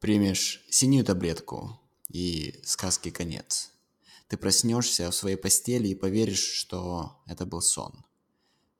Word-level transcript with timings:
Примешь 0.00 0.64
синюю 0.70 1.04
таблетку 1.04 1.78
и 2.08 2.58
сказки 2.64 3.10
конец. 3.10 3.70
Ты 4.28 4.38
проснешься 4.38 5.10
в 5.10 5.14
своей 5.14 5.36
постели 5.36 5.88
и 5.88 5.94
поверишь, 5.94 6.52
что 6.54 7.20
это 7.26 7.44
был 7.44 7.60
сон. 7.60 8.06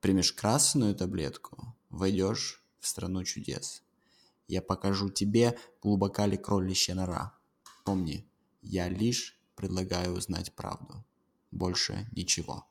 Примешь 0.00 0.32
красную 0.32 0.94
таблетку, 0.94 1.76
войдешь 1.90 2.64
в 2.78 2.86
страну 2.88 3.22
чудес. 3.24 3.82
Я 4.48 4.62
покажу 4.62 5.10
тебе, 5.10 5.58
глубока 5.82 6.24
ли 6.24 6.38
кроличья 6.38 6.94
нора. 6.94 7.36
Помни, 7.84 8.26
я 8.62 8.88
лишь 8.88 9.38
предлагаю 9.56 10.14
узнать 10.14 10.54
правду. 10.54 11.04
Больше 11.50 12.08
ничего. 12.12 12.66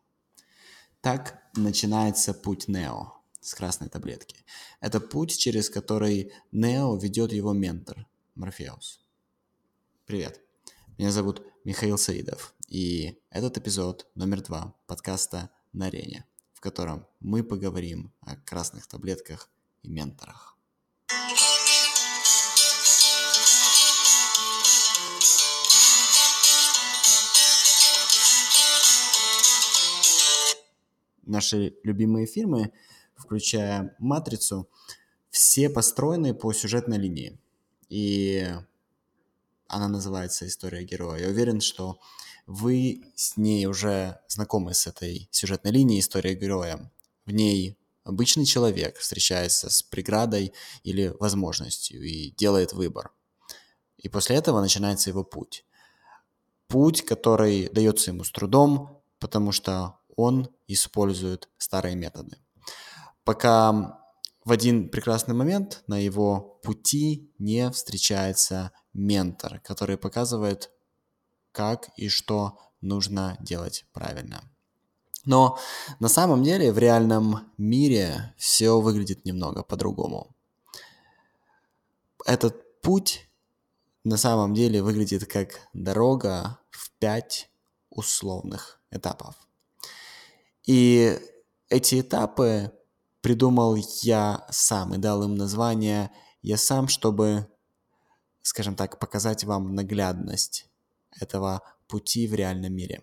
Так 1.02 1.39
начинается 1.56 2.34
путь 2.34 2.68
Нео 2.68 3.14
с 3.42 3.54
красной 3.54 3.89
таблетки. 3.89 4.43
Это 4.79 5.00
путь, 5.00 5.38
через 5.38 5.70
который 5.70 6.34
Нео 6.52 6.97
ведет 6.97 7.32
его 7.32 7.54
ментор 7.54 8.07
Морфеус. 8.39 9.02
Привет, 10.06 10.39
меня 10.98 11.11
зовут 11.11 11.46
Михаил 11.66 11.98
Саидов, 11.98 12.56
и 12.70 13.21
этот 13.29 13.57
эпизод 13.57 14.07
номер 14.15 14.42
два 14.42 14.74
подкаста 14.88 15.50
«На 15.74 15.88
арене», 15.88 16.25
в 16.54 16.62
котором 16.62 17.06
мы 17.20 17.43
поговорим 17.43 18.14
о 18.21 18.38
красных 18.38 18.88
таблетках 18.88 19.50
и 19.84 19.89
менторах. 19.89 20.57
Наши 31.24 31.76
любимые 31.84 32.26
фильмы, 32.26 32.72
включая 33.17 33.98
«Матрицу», 34.00 34.70
все 35.30 35.70
построены 35.70 36.34
по 36.34 36.53
сюжетной 36.53 36.98
линии. 36.98 37.38
И 37.89 38.48
она 39.68 39.88
называется 39.88 40.48
«История 40.48 40.84
героя». 40.84 41.22
Я 41.22 41.30
уверен, 41.30 41.59
что 41.62 42.00
вы 42.45 43.04
с 43.16 43.38
ней 43.38 43.66
уже 43.66 44.20
знакомы 44.28 44.73
с 44.73 44.88
этой 44.88 45.28
сюжетной 45.32 45.72
линией 45.72 46.00
«История 46.00 46.36
героя». 46.36 46.92
В 47.26 47.32
ней 47.32 47.78
обычный 48.04 48.45
человек 48.45 48.98
встречается 48.98 49.70
с 49.70 49.84
преградой 49.84 50.54
или 50.84 51.14
возможностью 51.20 52.02
и 52.02 52.32
делает 52.32 52.73
выбор. 52.73 53.12
И 53.98 54.10
после 54.10 54.38
этого 54.38 54.62
начинается 54.62 55.10
его 55.10 55.23
путь. 55.23 55.66
Путь, 56.67 57.04
который 57.04 57.70
дается 57.70 58.12
ему 58.12 58.23
с 58.23 58.32
трудом, 58.32 59.02
потому 59.20 59.52
что 59.52 60.00
он 60.16 60.50
использует 60.67 61.50
старые 61.58 61.95
методы. 61.95 62.38
Пока 63.23 63.98
в 64.45 64.52
один 64.52 64.90
прекрасный 64.90 65.36
момент 65.36 65.84
на 65.88 65.98
его 65.98 66.59
пути 66.64 67.32
не 67.40 67.70
встречается 67.72 68.72
ментор, 68.94 69.59
который 69.59 69.98
показывает, 69.98 70.72
как 71.52 71.90
и 71.98 72.09
что 72.09 72.58
нужно 72.82 73.38
делать 73.42 73.86
правильно. 73.92 74.44
Но 75.26 75.60
на 76.00 76.08
самом 76.08 76.44
деле 76.44 76.72
в 76.72 76.78
реальном 76.78 77.52
мире 77.58 78.34
все 78.38 78.80
выглядит 78.80 79.26
немного 79.26 79.64
по-другому. 79.64 80.36
Этот 82.26 82.82
путь 82.82 83.30
на 84.04 84.17
самом 84.17 84.54
деле 84.54 84.82
выглядит 84.82 85.26
как 85.28 85.60
дорога 85.73 86.60
в 86.72 86.92
пять 87.00 87.50
условных 87.90 88.80
этапов. 88.92 89.36
И 90.66 91.20
эти 91.70 92.02
этапы 92.02 92.72
придумал 93.22 93.75
я 94.02 94.45
сам 94.50 94.94
и 94.94 94.98
дал 94.98 95.23
им 95.23 95.36
название 95.36 96.12
я 96.42 96.58
сам, 96.58 96.88
чтобы, 96.88 97.48
скажем 98.42 98.76
так, 98.76 99.00
показать 99.00 99.44
вам 99.44 99.76
наглядность 99.76 100.70
этого 101.20 101.61
пути 101.88 102.28
в 102.28 102.34
реальном 102.34 102.73
мире. 102.73 103.02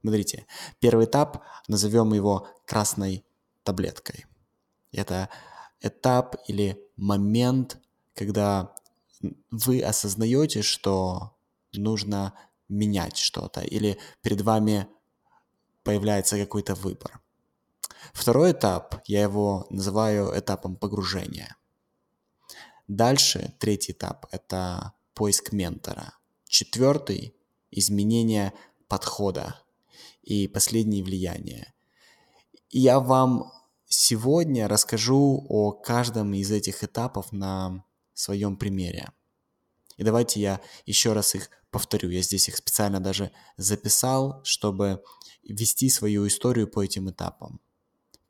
Смотрите, 0.00 0.46
первый 0.80 1.04
этап, 1.04 1.44
назовем 1.68 2.12
его 2.14 2.48
красной 2.64 3.24
таблеткой. 3.62 4.24
Это 4.92 5.28
этап 5.80 6.36
или 6.48 6.80
момент, 6.96 7.78
когда 8.14 8.74
вы 9.50 9.82
осознаете, 9.82 10.62
что 10.62 11.36
нужно 11.72 12.34
менять 12.68 13.18
что-то, 13.18 13.60
или 13.60 13.98
перед 14.22 14.40
вами 14.40 14.88
появляется 15.82 16.38
какой-то 16.38 16.74
выбор. 16.74 17.20
Второй 18.12 18.52
этап, 18.52 19.02
я 19.06 19.22
его 19.22 19.66
называю 19.70 20.36
этапом 20.38 20.76
погружения. 20.76 21.56
Дальше, 22.88 23.54
третий 23.58 23.92
этап, 23.92 24.26
это 24.32 24.92
поиск 25.14 25.52
ментора. 25.52 26.14
Четвертый– 26.48 27.36
изменение 27.70 28.52
подхода. 28.88 29.60
И 30.22 30.48
последний– 30.48 31.02
влияние. 31.04 31.72
я 32.70 33.00
вам 33.00 33.52
сегодня 33.86 34.68
расскажу 34.68 35.44
о 35.48 35.72
каждом 35.72 36.32
из 36.34 36.50
этих 36.50 36.84
этапов 36.84 37.32
на 37.32 37.84
своем 38.14 38.56
примере. 38.56 39.10
И 39.96 40.02
давайте 40.02 40.40
я 40.40 40.60
еще 40.86 41.12
раз 41.12 41.34
их 41.34 41.50
повторю. 41.70 42.10
Я 42.10 42.22
здесь 42.22 42.48
их 42.48 42.56
специально 42.56 43.00
даже 43.00 43.32
записал, 43.56 44.40
чтобы 44.44 45.02
вести 45.42 45.90
свою 45.90 46.26
историю 46.26 46.68
по 46.68 46.82
этим 46.82 47.10
этапам. 47.10 47.60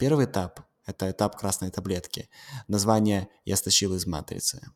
Первый 0.01 0.25
этап– 0.25 0.61
это 0.87 1.11
этап 1.11 1.37
красной 1.37 1.71
таблетки. 1.71 2.31
Название 2.69 3.29
я 3.45 3.55
стащил 3.57 3.95
из 3.95 4.07
матрицы. 4.07 4.67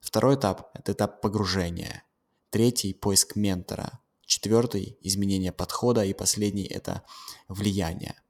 Второй 0.00 0.36
этап– 0.36 0.70
это 0.74 0.92
этап 0.92 1.20
погружения. 1.20 2.04
Третий– 2.50 2.94
поиск 2.94 3.34
ментора. 3.34 3.98
Четвертый– 4.24 4.96
изменение 5.00 5.50
подхода. 5.50 6.04
И 6.04 6.14
последний– 6.14 6.64
это 6.76 7.02
влияние. 7.48 8.22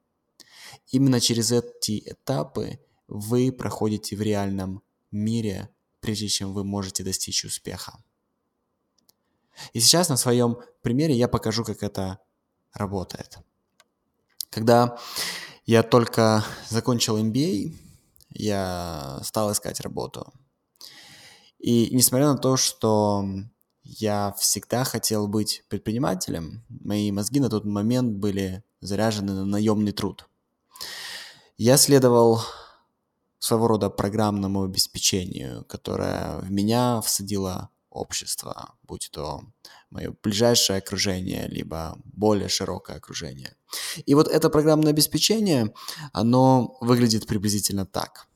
Именно 0.87 1.21
через 1.21 1.53
эти 1.53 2.03
этапы 2.07 2.81
вы 3.09 3.53
проходите 3.53 4.17
в 4.17 4.23
реальном 4.23 4.83
мире, 5.11 5.69
прежде 6.01 6.29
чем 6.29 6.55
вы 6.55 6.65
можете 6.65 7.05
достичь 7.05 7.45
успеха. 7.45 8.03
И 9.75 9.81
сейчас 9.81 10.09
на 10.09 10.17
своем 10.17 10.57
примере 10.81 11.15
я 11.15 11.29
покажу, 11.29 11.63
как 11.63 11.83
это 11.83 12.21
работает. 12.73 13.37
Когда 14.49 14.99
я 15.69 15.83
только 15.83 16.47
закончил 16.71 17.19
MBA, 17.19 17.75
я 18.31 19.21
стал 19.23 19.53
искать 19.53 19.81
работу. 19.81 20.33
И 21.59 21.95
несмотря 21.95 22.29
на 22.29 22.39
то, 22.39 22.57
что 22.57 23.27
я 23.83 24.35
всегда 24.39 24.85
хотел 24.85 25.29
быть 25.29 25.65
предпринимателем, 25.69 26.65
мои 26.71 27.13
мозги 27.13 27.39
на 27.39 27.51
тот 27.51 27.67
момент 27.67 28.17
были 28.17 28.65
заряжены 28.81 29.35
на 29.35 29.45
наемный 29.45 29.93
труд. 29.93 30.27
Я 31.59 31.77
следовал 31.77 32.41
своего 33.39 33.69
рода 33.69 33.91
программному 33.91 34.63
обеспечению, 34.63 35.67
которое 35.67 36.39
в 36.39 36.51
меня 36.51 37.03
всадило 37.03 37.69
общества, 37.91 38.73
будь 38.85 39.11
то 39.13 39.43
мое 39.91 40.15
ближайшее 40.23 40.79
окружение, 40.79 41.49
либо 41.49 41.99
более 42.05 42.49
широкое 42.49 42.97
окружение. 42.97 43.55
И 44.07 44.15
вот 44.15 44.29
это 44.29 44.51
программное 44.51 44.93
обеспечение, 44.93 45.73
оно 46.13 46.77
выглядит 46.81 47.27
приблизительно 47.27 47.87
так. 47.87 48.27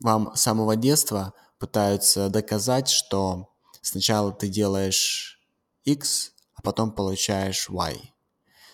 Вам 0.00 0.34
с 0.34 0.42
самого 0.42 0.76
детства 0.76 1.32
пытаются 1.58 2.28
доказать, 2.28 2.88
что 2.88 3.48
сначала 3.80 4.32
ты 4.32 4.48
делаешь 4.48 5.40
X, 5.84 6.32
а 6.54 6.62
потом 6.62 6.92
получаешь 6.92 7.68
Y. 7.68 8.14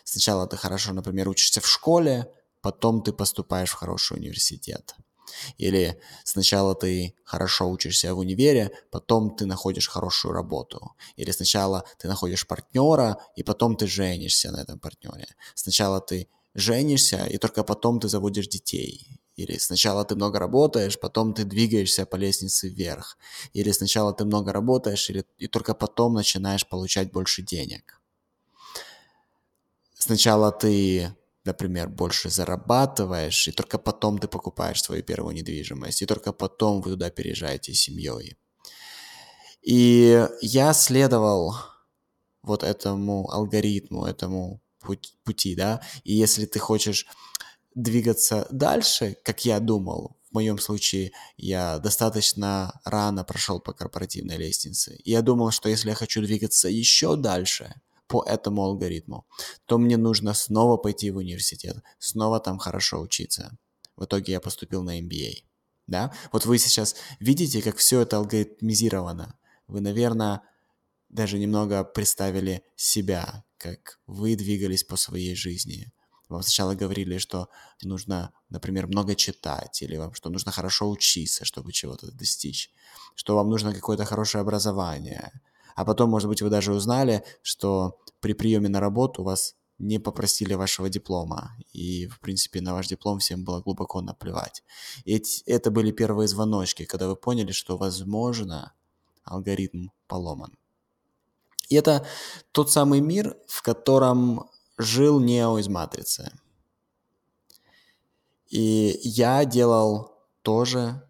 Сначала 0.05 0.47
ты 0.47 0.57
хорошо, 0.57 0.93
например, 0.93 1.29
учишься 1.29 1.61
в 1.61 1.67
школе, 1.67 2.33
потом 2.63 3.03
ты 3.03 3.13
поступаешь 3.13 3.71
в 3.71 3.75
хороший 3.75 4.17
университет. 4.17 4.97
Или 5.59 6.01
сначала 6.25 6.75
ты 6.75 7.15
хорошо 7.25 7.69
учишься 7.71 8.15
в 8.15 8.19
универе, 8.19 8.71
потом 8.91 9.37
ты 9.37 9.47
находишь 9.47 9.89
хорошую 9.89 10.33
работу. 10.33 10.93
Или 11.17 11.31
сначала 11.31 11.85
ты 11.99 12.09
находишь 12.09 12.47
партнера, 12.47 13.19
и 13.37 13.43
потом 13.43 13.77
ты 13.77 13.87
женишься 13.87 14.51
на 14.51 14.63
этом 14.63 14.79
партнере. 14.79 15.29
Сначала 15.55 16.01
ты 16.01 16.29
женишься, 16.55 17.27
и 17.27 17.39
только 17.39 17.65
потом 17.65 18.01
ты 18.01 18.09
заводишь 18.09 18.49
детей. 18.49 19.21
Или 19.37 19.59
сначала 19.59 20.05
ты 20.05 20.17
много 20.17 20.39
работаешь, 20.39 20.99
потом 20.99 21.33
ты 21.33 21.45
двигаешься 21.45 22.05
по 22.05 22.17
лестнице 22.17 22.69
вверх. 22.69 23.17
Или 23.55 23.73
сначала 23.73 24.13
ты 24.13 24.25
много 24.25 24.53
работаешь, 24.53 25.09
или, 25.11 25.25
и 25.39 25.47
только 25.47 25.75
потом 25.75 26.15
начинаешь 26.15 26.67
получать 26.69 27.13
больше 27.13 27.43
денег. 27.43 28.01
Сначала 29.99 30.51
ты 30.51 31.15
например, 31.51 31.89
больше 31.89 32.31
зарабатываешь, 32.31 33.49
и 33.49 33.53
только 33.53 33.79
потом 33.79 34.19
ты 34.19 34.29
покупаешь 34.29 34.83
свою 34.83 35.03
первую 35.03 35.35
недвижимость, 35.35 36.03
и 36.03 36.07
только 36.07 36.33
потом 36.33 36.81
вы 36.81 36.91
туда 36.93 37.11
переезжаете 37.11 37.73
с 37.73 37.81
семьей. 37.81 38.37
И 39.63 40.27
я 40.43 40.73
следовал 40.73 41.55
вот 42.43 42.63
этому 42.63 43.31
алгоритму, 43.31 44.07
этому 44.07 44.61
пути, 45.25 45.55
да, 45.57 45.81
и 46.05 46.15
если 46.15 46.47
ты 46.47 46.59
хочешь 46.59 47.07
двигаться 47.75 48.47
дальше, 48.51 49.17
как 49.25 49.45
я 49.45 49.61
думал, 49.61 50.17
в 50.31 50.35
моем 50.35 50.59
случае 50.59 51.11
я 51.37 51.79
достаточно 51.79 52.81
рано 52.85 53.25
прошел 53.25 53.61
по 53.61 53.73
корпоративной 53.73 54.37
лестнице. 54.37 54.95
И 55.05 55.11
я 55.11 55.23
думал, 55.23 55.51
что 55.51 55.69
если 55.69 55.91
я 55.91 55.95
хочу 55.95 56.23
двигаться 56.23 56.69
еще 56.69 57.17
дальше 57.17 57.75
по 58.11 58.25
этому 58.25 58.65
алгоритму, 58.65 59.25
то 59.67 59.79
мне 59.79 59.97
нужно 59.97 60.35
снова 60.35 60.77
пойти 60.77 61.13
в 61.13 61.19
университет, 61.19 61.77
снова 62.01 62.41
там 62.41 62.59
хорошо 62.59 63.01
учиться. 63.01 63.57
В 63.97 64.05
итоге 64.05 64.33
я 64.33 64.41
поступил 64.41 64.83
на 64.83 65.01
MBA. 65.01 65.45
Да? 65.87 66.13
Вот 66.33 66.45
вы 66.45 66.59
сейчас 66.59 66.97
видите, 67.21 67.63
как 67.63 67.77
все 67.77 68.01
это 68.01 68.17
алгоритмизировано. 68.17 69.39
Вы, 69.69 69.81
наверное, 69.81 70.43
даже 71.09 71.39
немного 71.39 71.85
представили 71.85 72.65
себя, 72.75 73.45
как 73.59 74.01
вы 74.09 74.35
двигались 74.35 74.83
по 74.83 74.97
своей 74.97 75.37
жизни. 75.37 75.93
Вам 76.29 76.43
сначала 76.43 76.75
говорили, 76.75 77.19
что 77.19 77.49
нужно, 77.83 78.33
например, 78.49 78.89
много 78.89 79.15
читать, 79.15 79.83
или 79.83 79.97
вам, 79.97 80.15
что 80.15 80.31
нужно 80.31 80.51
хорошо 80.51 80.91
учиться, 80.91 81.45
чтобы 81.45 81.73
чего-то 81.73 82.11
достичь, 82.11 82.73
что 83.15 83.37
вам 83.37 83.51
нужно 83.51 83.73
какое-то 83.73 84.05
хорошее 84.05 84.43
образование. 84.43 85.31
А 85.81 85.85
потом, 85.87 86.11
может 86.11 86.29
быть, 86.29 86.43
вы 86.43 86.51
даже 86.51 86.75
узнали, 86.75 87.25
что 87.41 87.99
при 88.21 88.35
приеме 88.35 88.69
на 88.69 88.81
работу 88.81 89.23
вас 89.23 89.57
не 89.79 89.99
попросили 89.99 90.53
вашего 90.53 90.91
диплома, 90.91 91.57
и, 91.73 92.07
в 92.07 92.21
принципе, 92.21 92.61
на 92.61 92.75
ваш 92.75 92.89
диплом 92.89 93.19
всем 93.19 93.45
было 93.45 93.63
глубоко 93.63 94.03
наплевать. 94.03 94.63
И 95.07 95.23
это 95.47 95.71
были 95.71 95.91
первые 95.91 96.29
звоночки, 96.29 96.85
когда 96.85 97.09
вы 97.09 97.17
поняли, 97.17 97.53
что, 97.53 97.79
возможно, 97.79 98.75
алгоритм 99.25 99.89
поломан. 100.07 100.53
И 101.71 101.77
это 101.77 102.07
тот 102.53 102.71
самый 102.71 103.01
мир, 103.01 103.39
в 103.47 103.63
котором 103.63 104.51
жил 104.77 105.19
Нео 105.19 105.59
из 105.59 105.69
Матрицы. 105.69 106.31
И 108.51 109.01
я 109.03 109.47
делал 109.47 110.13
тоже 110.43 111.10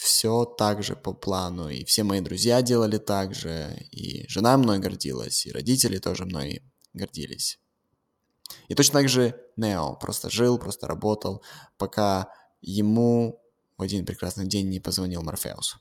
все 0.00 0.46
так 0.46 0.82
же 0.82 0.96
по 0.96 1.12
плану, 1.12 1.68
и 1.68 1.84
все 1.84 2.04
мои 2.04 2.20
друзья 2.20 2.62
делали 2.62 2.96
так 2.96 3.34
же, 3.34 3.76
и 3.90 4.26
жена 4.28 4.56
мной 4.56 4.78
гордилась, 4.78 5.44
и 5.44 5.52
родители 5.52 5.98
тоже 5.98 6.24
мной 6.24 6.62
гордились. 6.94 7.60
И 8.68 8.74
точно 8.74 9.00
так 9.00 9.08
же 9.10 9.38
Нео 9.56 9.96
просто 9.96 10.30
жил, 10.30 10.58
просто 10.58 10.86
работал, 10.86 11.44
пока 11.76 12.32
ему 12.62 13.42
в 13.76 13.82
один 13.82 14.06
прекрасный 14.06 14.46
день 14.46 14.70
не 14.70 14.80
позвонил 14.80 15.22
Морфеус. 15.22 15.76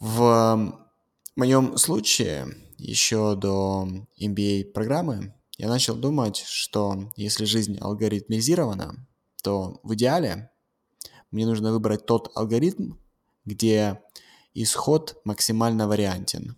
В 0.00 0.88
моем 1.36 1.76
случае, 1.78 2.48
еще 2.78 3.36
до 3.36 3.88
MBA-программы, 4.20 5.34
я 5.56 5.68
начал 5.68 5.94
думать, 5.94 6.38
что 6.38 7.12
если 7.14 7.44
жизнь 7.44 7.78
алгоритмизирована, 7.78 9.06
то 9.44 9.78
в 9.84 9.94
идеале 9.94 10.50
мне 11.34 11.46
нужно 11.46 11.72
выбрать 11.72 12.06
тот 12.06 12.30
алгоритм, 12.36 12.92
где 13.44 14.00
исход 14.54 15.20
максимально 15.24 15.88
вариантен. 15.88 16.56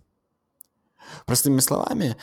Простыми 1.24 1.60
словами, 1.60 2.16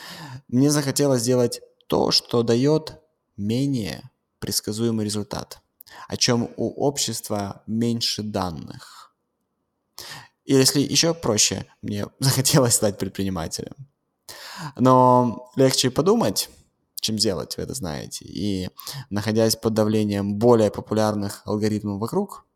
мне 0.46 0.70
захотелось 0.70 1.22
сделать 1.22 1.62
то, 1.88 2.12
что 2.12 2.44
дает 2.44 3.00
менее 3.36 4.08
предсказуемый 4.38 5.04
результат, 5.04 5.58
о 6.06 6.16
чем 6.16 6.48
у 6.56 6.86
общества 6.86 7.64
меньше 7.66 8.22
данных. 8.22 9.12
И 10.44 10.54
если 10.54 10.80
еще 10.80 11.12
проще, 11.12 11.66
мне 11.82 12.06
захотелось 12.20 12.74
стать 12.74 12.98
предпринимателем. 12.98 13.74
Но 14.76 15.50
легче 15.56 15.90
подумать, 15.90 16.50
чем 17.04 17.16
делать, 17.16 17.56
вы 17.56 17.62
это 17.62 17.74
знаете. 17.74 18.24
И 18.24 18.70
находясь 19.10 19.56
под 19.56 19.74
давлением 19.74 20.38
более 20.38 20.70
популярных 20.70 21.42
алгоритмов 21.44 22.00
вокруг, 22.00 22.46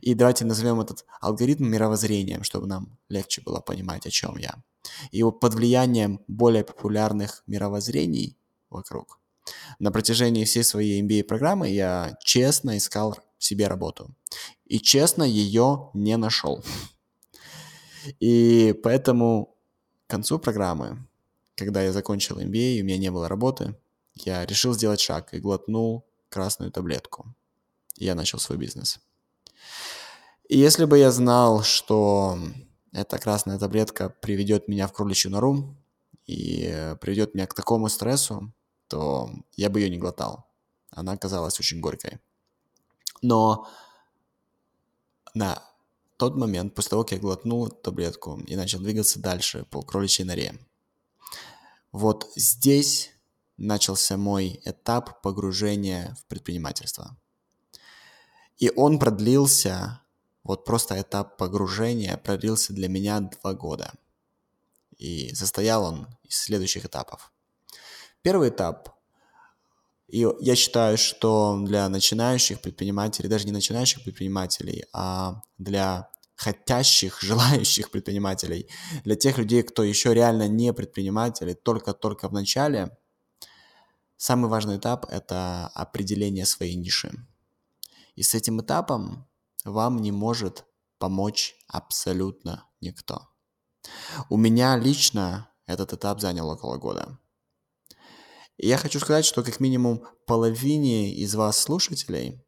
и 0.00 0.14
давайте 0.14 0.44
назовем 0.44 0.80
этот 0.80 1.04
алгоритм 1.20 1.66
мировоззрением, 1.66 2.42
чтобы 2.42 2.66
нам 2.66 2.98
легче 3.08 3.42
было 3.42 3.60
понимать, 3.60 4.06
о 4.06 4.10
чем 4.10 4.36
я. 4.36 4.54
И 5.12 5.22
под 5.22 5.54
влиянием 5.54 6.20
более 6.26 6.64
популярных 6.64 7.42
мировоззрений 7.46 8.36
вокруг. 8.70 9.20
На 9.78 9.92
протяжении 9.92 10.44
всей 10.44 10.64
своей 10.64 11.02
MBA-программы 11.02 11.68
я 11.68 12.16
честно 12.24 12.76
искал 12.76 13.18
себе 13.38 13.68
работу. 13.68 14.14
И 14.64 14.78
честно 14.80 15.22
ее 15.22 15.90
не 15.94 16.16
нашел. 16.16 16.64
И 18.18 18.74
поэтому 18.82 19.56
к 20.06 20.10
концу 20.10 20.38
программы, 20.38 21.06
когда 21.64 21.82
я 21.82 21.92
закончил 21.92 22.38
MBA, 22.38 22.74
и 22.74 22.82
у 22.82 22.84
меня 22.84 22.98
не 22.98 23.10
было 23.10 23.28
работы, 23.28 23.76
я 24.14 24.44
решил 24.46 24.74
сделать 24.74 25.00
шаг 25.00 25.34
и 25.34 25.40
глотнул 25.40 26.06
красную 26.28 26.70
таблетку. 26.70 27.34
Я 27.96 28.14
начал 28.14 28.38
свой 28.38 28.58
бизнес. 28.58 29.00
И 30.48 30.58
если 30.58 30.84
бы 30.84 30.98
я 30.98 31.10
знал, 31.10 31.62
что 31.62 32.38
эта 32.92 33.18
красная 33.18 33.58
таблетка 33.58 34.08
приведет 34.08 34.68
меня 34.68 34.86
в 34.86 34.92
кроличью 34.92 35.30
нору 35.30 35.76
и 36.26 36.94
приведет 37.00 37.34
меня 37.34 37.46
к 37.46 37.54
такому 37.54 37.88
стрессу, 37.88 38.52
то 38.88 39.30
я 39.56 39.70
бы 39.70 39.80
ее 39.80 39.90
не 39.90 39.98
глотал. 39.98 40.48
Она 40.90 41.12
оказалась 41.12 41.60
очень 41.60 41.80
горькой. 41.80 42.18
Но 43.22 43.68
на 45.34 45.62
тот 46.16 46.36
момент, 46.36 46.74
после 46.74 46.90
того, 46.90 47.04
как 47.04 47.12
я 47.12 47.18
глотнул 47.18 47.68
таблетку 47.68 48.40
и 48.40 48.56
начал 48.56 48.80
двигаться 48.80 49.20
дальше 49.20 49.64
по 49.70 49.82
кроличьей 49.82 50.26
норе, 50.26 50.58
вот 51.92 52.30
здесь 52.36 53.10
начался 53.56 54.16
мой 54.16 54.60
этап 54.64 55.22
погружения 55.22 56.16
в 56.20 56.24
предпринимательство. 56.26 57.16
И 58.58 58.70
он 58.76 58.98
продлился, 58.98 60.00
вот 60.44 60.64
просто 60.64 61.00
этап 61.00 61.36
погружения 61.36 62.16
продлился 62.16 62.72
для 62.72 62.88
меня 62.88 63.20
два 63.20 63.54
года. 63.54 63.92
И 64.98 65.34
состоял 65.34 65.84
он 65.84 66.06
из 66.24 66.36
следующих 66.36 66.84
этапов. 66.84 67.32
Первый 68.22 68.50
этап. 68.50 68.90
И 70.08 70.26
я 70.40 70.56
считаю, 70.56 70.98
что 70.98 71.58
для 71.64 71.88
начинающих 71.88 72.60
предпринимателей, 72.60 73.28
даже 73.28 73.46
не 73.46 73.52
начинающих 73.52 74.02
предпринимателей, 74.02 74.84
а 74.92 75.42
для 75.56 76.10
хотящих, 76.40 77.20
желающих 77.22 77.90
предпринимателей, 77.90 78.68
для 79.04 79.14
тех 79.14 79.36
людей, 79.38 79.62
кто 79.62 79.82
еще 79.82 80.14
реально 80.14 80.48
не 80.48 80.72
предприниматели, 80.72 81.52
только-только 81.52 82.28
в 82.28 82.32
начале, 82.32 82.96
самый 84.16 84.48
важный 84.48 84.78
этап– 84.78 85.04
это 85.10 85.70
определение 85.74 86.46
своей 86.46 86.76
ниши. 86.76 87.12
И 88.14 88.22
с 88.22 88.34
этим 88.34 88.60
этапом 88.62 89.28
вам 89.64 90.00
не 90.00 90.12
может 90.12 90.64
помочь 90.98 91.56
абсолютно 91.68 92.66
никто. 92.80 93.28
У 94.30 94.36
меня 94.36 94.76
лично 94.76 95.50
этот 95.66 95.92
этап 95.92 96.20
занял 96.20 96.48
около 96.48 96.78
года. 96.78 97.18
И 98.56 98.66
я 98.66 98.78
хочу 98.78 98.98
сказать, 98.98 99.24
что 99.24 99.42
как 99.42 99.60
минимум 99.60 100.06
половине 100.26 101.14
из 101.14 101.34
вас, 101.34 101.58
слушателей, 101.58 102.42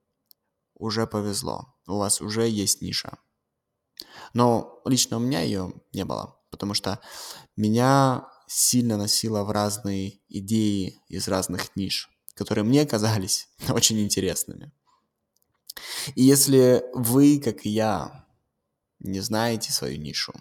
уже 0.75 1.07
повезло. 1.07 1.75
У 1.87 1.97
вас 1.99 2.21
уже 2.21 2.49
есть 2.49 2.83
ниша. 2.83 3.19
Но 4.35 4.81
лично 4.85 5.17
у 5.17 5.21
меня 5.21 5.41
ее 5.41 5.73
не 5.93 6.05
было, 6.05 6.39
потому 6.51 6.75
что 6.75 7.01
меня 7.57 8.29
сильно 8.47 8.97
носило 8.97 9.45
в 9.45 9.51
разные 9.51 10.21
идеи 10.29 11.01
из 11.09 11.29
разных 11.29 11.75
ниш, 11.77 12.11
которые 12.35 12.65
мне 12.65 12.87
казались 12.87 13.49
очень 13.69 14.01
интересными. 14.01 14.73
И 16.15 16.23
если 16.23 16.85
вы, 16.93 17.41
как 17.41 17.65
и 17.65 17.71
я, 17.71 18.27
не 18.99 19.21
знаете 19.21 19.73
свою 19.73 19.99
нишу, 19.99 20.33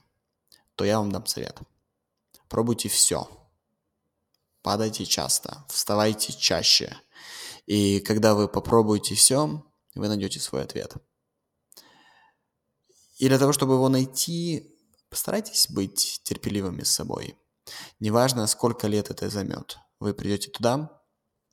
то 0.75 0.85
я 0.85 0.99
вам 0.99 1.11
дам 1.11 1.25
совет. 1.25 1.57
Пробуйте 2.47 2.89
все– 2.89 3.29
падайте 4.61 5.05
часто, 5.05 5.65
вставайте 5.67 6.33
чаще. 6.33 6.95
И 7.65 7.99
когда 7.99 8.35
вы 8.35 8.47
попробуете 8.47 9.15
все, 9.15 9.63
вы 9.95 10.07
найдете 10.07 10.39
свой 10.39 10.63
ответ. 10.63 10.93
И 13.21 13.27
для 13.27 13.37
того, 13.37 13.53
чтобы 13.53 13.75
его 13.75 13.87
найти, 13.87 14.75
постарайтесь 15.11 15.67
быть 15.69 16.21
терпеливыми 16.23 16.81
с 16.81 16.89
собой. 16.89 17.37
Неважно, 17.99 18.47
сколько 18.47 18.87
лет 18.87 19.11
это 19.11 19.29
займет. 19.29 19.77
Вы 19.99 20.15
придете 20.15 20.49
туда, 20.49 20.99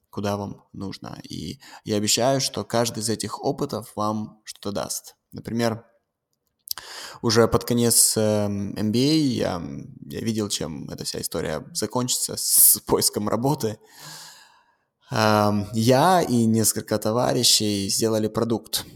куда 0.09 0.39
вам 0.39 0.65
нужно. 0.73 1.21
И 1.29 1.61
я 1.85 1.97
обещаю, 1.97 2.41
что 2.41 2.65
каждый 2.65 3.01
из 3.01 3.11
этих 3.11 3.45
опытов 3.45 3.93
вам 3.97 4.41
что-то 4.45 4.73
даст. 4.73 5.17
Например, 5.31 5.85
уже 7.21 7.47
под 7.49 7.67
конец 7.67 8.17
MBA 8.17 9.43
эм, 9.43 9.95
я, 10.09 10.19
я 10.21 10.21
видел, 10.21 10.49
чем 10.49 10.89
эта 10.89 11.05
вся 11.05 11.21
история 11.21 11.67
закончится 11.75 12.37
с 12.39 12.81
поиском 12.87 13.29
работы. 13.29 13.79
Эм, 15.11 15.69
я 15.75 16.23
и 16.23 16.47
несколько 16.47 16.99
товарищей 16.99 17.91
сделали 17.91 18.29
продукт. 18.29 18.87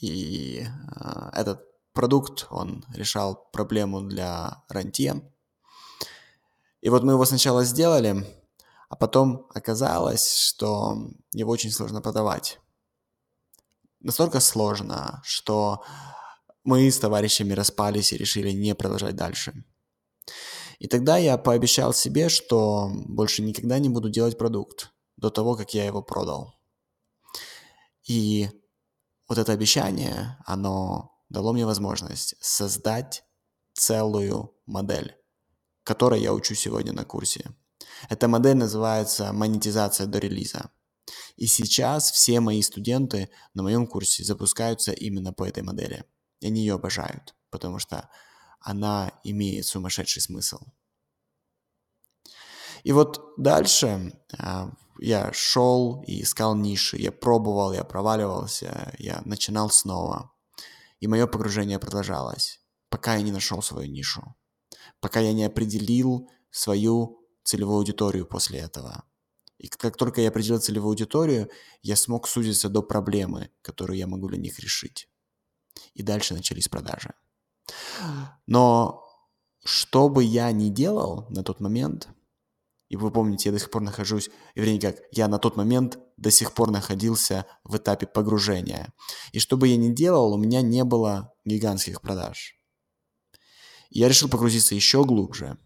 И 0.00 0.60
э, 0.60 1.30
этот 1.34 1.64
продукт, 1.92 2.46
он 2.50 2.84
решал 2.94 3.48
проблему 3.52 4.02
для 4.02 4.62
рантье. 4.68 5.22
И 6.80 6.90
вот 6.90 7.02
мы 7.02 7.12
его 7.12 7.24
сначала 7.24 7.64
сделали, 7.64 8.24
а 8.88 8.96
потом 8.96 9.46
оказалось, 9.54 10.36
что 10.36 10.96
его 11.32 11.50
очень 11.50 11.72
сложно 11.72 12.00
продавать. 12.00 12.60
настолько 14.00 14.38
сложно, 14.40 15.20
что 15.24 15.82
мы 16.62 16.88
с 16.88 16.98
товарищами 16.98 17.52
распались 17.52 18.12
и 18.12 18.16
решили 18.16 18.52
не 18.52 18.74
продолжать 18.74 19.16
дальше. 19.16 19.64
И 20.78 20.86
тогда 20.86 21.16
я 21.16 21.36
пообещал 21.36 21.92
себе, 21.92 22.28
что 22.28 22.90
больше 23.06 23.42
никогда 23.42 23.78
не 23.80 23.88
буду 23.88 24.08
делать 24.08 24.38
продукт 24.38 24.92
до 25.16 25.30
того, 25.30 25.56
как 25.56 25.74
я 25.74 25.84
его 25.84 26.02
продал. 26.02 26.54
И 28.06 28.48
вот 29.28 29.38
это 29.38 29.52
обещание, 29.52 30.38
оно 30.46 31.12
дало 31.28 31.52
мне 31.52 31.66
возможность 31.66 32.34
создать 32.40 33.24
целую 33.74 34.54
модель, 34.66 35.16
которой 35.84 36.20
я 36.20 36.32
учу 36.32 36.54
сегодня 36.54 36.92
на 36.92 37.04
курсе. 37.04 37.50
Эта 38.08 38.26
модель 38.26 38.56
называется 38.56 39.32
монетизация 39.32 40.06
до 40.06 40.18
релиза. 40.18 40.70
И 41.36 41.46
сейчас 41.46 42.10
все 42.10 42.40
мои 42.40 42.62
студенты 42.62 43.30
на 43.54 43.62
моем 43.62 43.86
курсе 43.86 44.24
запускаются 44.24 44.92
именно 44.92 45.32
по 45.32 45.46
этой 45.46 45.62
модели. 45.62 46.04
И 46.40 46.46
они 46.46 46.60
ее 46.60 46.74
обожают, 46.74 47.34
потому 47.50 47.78
что 47.78 48.08
она 48.60 49.12
имеет 49.24 49.66
сумасшедший 49.66 50.22
смысл. 50.22 50.58
И 52.84 52.92
вот 52.92 53.34
дальше 53.36 54.12
а, 54.38 54.70
я 54.98 55.32
шел 55.32 56.02
и 56.06 56.22
искал 56.22 56.54
ниши, 56.56 56.96
я 56.96 57.12
пробовал, 57.12 57.72
я 57.72 57.84
проваливался, 57.84 58.94
я 58.98 59.22
начинал 59.24 59.70
снова. 59.70 60.32
И 61.00 61.06
мое 61.06 61.26
погружение 61.26 61.78
продолжалось, 61.78 62.60
пока 62.88 63.16
я 63.16 63.22
не 63.22 63.32
нашел 63.32 63.62
свою 63.62 63.90
нишу, 63.90 64.34
пока 65.00 65.20
я 65.20 65.32
не 65.32 65.44
определил 65.44 66.28
свою 66.50 67.20
целевую 67.44 67.78
аудиторию 67.78 68.26
после 68.26 68.60
этого. 68.60 69.04
И 69.58 69.68
как 69.68 69.96
только 69.96 70.20
я 70.20 70.28
определил 70.28 70.60
целевую 70.60 70.90
аудиторию, 70.90 71.50
я 71.82 71.96
смог 71.96 72.28
сузиться 72.28 72.68
до 72.68 72.82
проблемы, 72.82 73.50
которую 73.62 73.98
я 73.98 74.06
могу 74.06 74.28
для 74.28 74.38
них 74.38 74.58
решить. 74.60 75.08
И 75.94 76.02
дальше 76.02 76.34
начались 76.34 76.68
продажи. 76.68 77.14
Но 78.46 79.04
что 79.64 80.08
бы 80.08 80.22
я 80.24 80.50
ни 80.52 80.68
делал 80.68 81.26
на 81.30 81.42
тот 81.42 81.60
момент, 81.60 82.08
и 82.88 82.96
вы 82.96 83.10
помните, 83.10 83.50
я 83.50 83.52
до 83.52 83.58
сих 83.58 83.70
пор 83.70 83.82
нахожусь, 83.82 84.30
вернее 84.54 84.80
как, 84.80 85.02
я 85.12 85.28
на 85.28 85.38
тот 85.38 85.56
момент 85.56 85.98
до 86.16 86.30
сих 86.30 86.54
пор 86.54 86.70
находился 86.70 87.46
в 87.62 87.76
этапе 87.76 88.06
погружения. 88.06 88.94
И 89.32 89.38
что 89.38 89.56
бы 89.56 89.68
я 89.68 89.76
ни 89.76 89.92
делал, 89.92 90.32
у 90.32 90.38
меня 90.38 90.62
не 90.62 90.84
было 90.84 91.34
гигантских 91.44 92.00
продаж. 92.00 92.54
Я 93.90 94.08
решил 94.08 94.28
погрузиться 94.28 94.74
еще 94.74 95.04
глубже. 95.04 95.58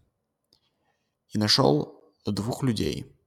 И 1.29 1.37
нашел 1.37 1.99
двух 2.25 2.61
людей, 2.61 3.17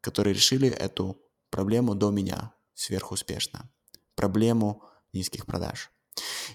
которые 0.00 0.34
решили 0.34 0.68
эту 0.68 1.18
проблему 1.50 1.94
до 1.94 2.10
меня 2.10 2.54
сверхуспешно. 2.74 3.70
Проблему 4.14 4.82
низких 5.12 5.46
продаж. 5.46 5.90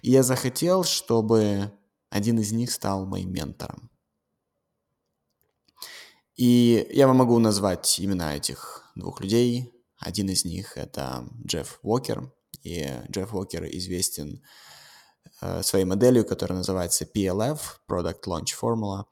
И 0.02 0.12
я 0.12 0.24
захотел, 0.24 0.84
чтобы 0.84 1.72
один 2.10 2.40
из 2.40 2.52
них 2.52 2.72
стал 2.72 3.06
моим 3.06 3.32
ментором. 3.32 3.90
И 6.38 6.88
я 6.92 7.08
вам 7.08 7.18
могу 7.18 7.40
назвать 7.40 8.00
имена 8.00 8.36
этих 8.36 8.84
двух 8.96 9.22
людей. 9.22 9.74
Один 9.98 10.30
из 10.30 10.46
них 10.46 10.78
это 10.78 11.28
Джефф 11.46 11.80
Уокер. 11.82 12.32
И 12.62 12.88
Джефф 13.10 13.34
Уокер 13.34 13.66
известен 13.66 14.44
э, 15.42 15.64
своей 15.64 15.86
моделью, 15.86 16.26
которая 16.26 16.60
называется 16.60 17.06
PLF, 17.06 17.60
Product 17.90 18.22
Launch 18.28 18.50
Formula. 18.62 19.06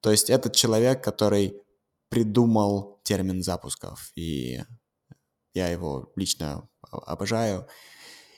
То 0.00 0.10
есть 0.10 0.30
этот 0.30 0.54
человек, 0.54 1.04
который 1.04 1.54
придумал 2.08 3.00
термин 3.04 3.42
запусков, 3.42 4.10
и 4.16 4.62
я 5.52 5.68
его 5.68 6.12
лично 6.16 6.66
обожаю. 6.90 7.66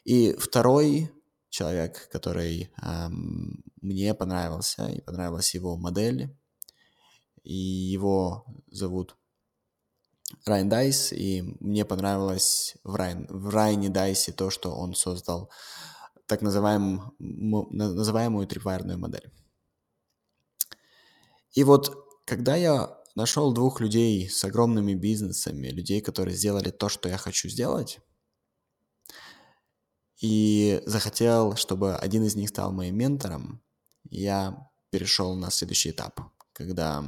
И 0.05 0.35
второй 0.35 1.13
человек, 1.49 2.09
который 2.11 2.73
эм, 2.83 3.63
мне 3.81 4.15
понравился, 4.15 4.87
и 4.87 5.01
понравилась 5.01 5.55
его 5.55 5.77
модель, 5.77 6.37
и 7.43 7.55
его 7.55 8.47
зовут 8.71 9.17
Райан 10.45 10.69
Дайс, 10.69 11.13
и 11.13 11.43
мне 11.61 11.85
понравилось 11.85 12.77
в, 12.85 12.95
Райан, 12.95 13.27
в 13.29 13.49
Райане 13.49 13.89
Дайсе 13.89 14.33
то, 14.33 14.51
что 14.51 14.75
он 14.75 14.95
создал 14.95 15.51
так 16.27 16.43
называемую, 16.43 17.15
называемую 17.19 18.47
трипвайерную 18.47 18.99
модель. 18.99 19.31
И 21.53 21.65
вот 21.65 21.95
когда 22.25 22.57
я 22.57 22.99
нашел 23.15 23.53
двух 23.53 23.81
людей 23.81 24.29
с 24.29 24.43
огромными 24.45 24.95
бизнесами, 24.95 25.69
людей, 25.69 26.01
которые 26.01 26.37
сделали 26.37 26.71
то, 26.71 26.89
что 26.89 27.09
я 27.09 27.19
хочу 27.19 27.49
сделать, 27.49 28.01
и 30.19 30.81
захотел, 30.87 31.57
чтобы 31.57 31.97
один 31.97 32.25
из 32.25 32.37
них 32.37 32.49
стал 32.49 32.73
моим 32.73 32.97
ментором, 32.97 33.63
я 34.09 34.71
перешел 34.91 35.35
на 35.35 35.51
следующий 35.51 35.91
этап, 35.91 36.21
когда 36.53 37.05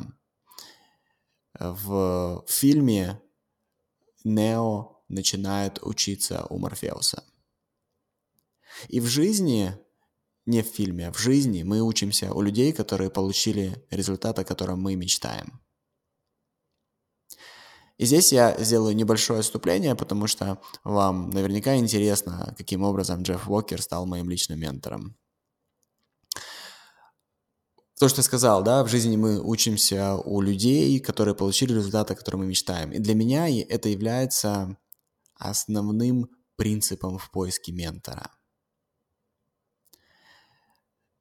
в 1.59 2.45
фильме 2.49 3.21
Нео 4.25 5.03
начинает 5.09 5.79
учиться 5.83 6.47
у 6.51 6.59
Морфеуса. 6.59 7.25
И 8.89 9.01
в 9.01 9.07
жизни, 9.07 9.77
не 10.47 10.63
в 10.63 10.67
фильме, 10.67 11.09
а 11.09 11.13
в 11.13 11.19
жизни 11.19 11.63
мы 11.63 11.81
учимся 11.81 12.33
у 12.33 12.41
людей, 12.41 12.73
которые 12.73 13.11
получили 13.11 13.85
результат, 13.91 14.39
о 14.39 14.45
котором 14.45 14.81
мы 14.81 14.97
мечтаем. 14.97 15.61
И 17.97 18.07
здесь 18.07 18.33
я 18.33 18.57
сделаю 18.59 18.97
небольшое 18.97 19.41
отступление, 19.41 19.95
потому 19.95 20.27
что 20.27 20.61
вам 20.83 21.31
наверняка 21.31 21.77
интересно, 21.77 22.53
каким 22.59 22.83
образом 22.83 23.23
Джефф 23.23 23.49
Уокер 23.49 23.81
стал 23.81 24.05
моим 24.07 24.29
личным 24.29 24.59
ментором 24.59 25.17
то, 27.99 28.09
что 28.09 28.21
я 28.21 28.25
сказал, 28.25 28.63
да, 28.63 28.83
в 28.83 28.89
жизни 28.89 29.17
мы 29.17 29.41
учимся 29.41 30.17
у 30.17 30.41
людей, 30.41 30.99
которые 31.01 31.35
получили 31.35 31.73
результаты, 31.75 32.15
о 32.15 32.17
которых 32.17 32.41
мы 32.41 32.47
мечтаем. 32.47 32.93
И 32.93 32.99
для 32.99 33.15
меня 33.15 33.49
это 33.49 33.89
является 33.89 34.77
основным 35.37 36.29
принципом 36.57 37.19
в 37.19 37.31
поиске 37.31 37.73
ментора. 37.73 38.31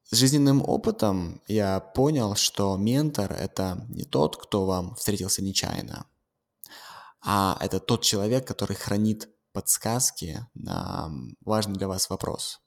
С 0.10 0.16
жизненным 0.16 0.62
опытом 0.62 1.42
я 1.48 1.80
понял, 1.80 2.36
что 2.36 2.78
ментор— 2.78 3.32
это 3.40 3.86
не 3.90 4.04
тот, 4.04 4.38
кто 4.38 4.66
вам 4.66 4.96
встретился 4.96 5.42
нечаянно, 5.44 6.06
а 7.22 7.58
это 7.62 7.80
тот 7.80 8.04
человек, 8.04 8.48
который 8.48 8.76
хранит 8.76 9.30
подсказки 9.54 10.46
на 10.54 11.10
важный 11.42 11.76
для 11.76 11.88
вас 11.88 12.10
вопрос. 12.10 12.63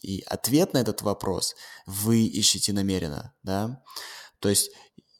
И 0.00 0.20
ответ 0.22 0.74
на 0.74 0.78
этот 0.78 1.02
вопрос 1.02 1.54
вы 1.86 2.24
ищете 2.24 2.72
намеренно, 2.72 3.34
да? 3.42 3.82
То 4.38 4.48
есть, 4.48 4.70